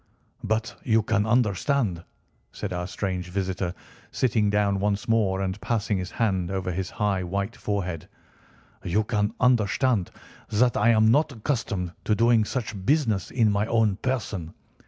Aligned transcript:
"But 0.43 0.77
you 0.83 1.03
can 1.03 1.27
understand," 1.27 2.03
said 2.51 2.73
our 2.73 2.87
strange 2.87 3.29
visitor, 3.29 3.75
sitting 4.09 4.49
down 4.49 4.79
once 4.79 5.07
more 5.07 5.41
and 5.41 5.61
passing 5.61 5.99
his 5.99 6.09
hand 6.09 6.49
over 6.49 6.71
his 6.71 6.89
high 6.89 7.21
white 7.23 7.55
forehead, 7.55 8.09
"you 8.83 9.03
can 9.03 9.35
understand 9.39 10.09
that 10.49 10.75
I 10.75 10.89
am 10.89 11.11
not 11.11 11.31
accustomed 11.31 11.91
to 12.05 12.15
doing 12.15 12.45
such 12.45 12.83
business 12.83 13.29
in 13.29 13.51
my 13.51 13.67
own 13.67 13.97
person. 13.97 14.55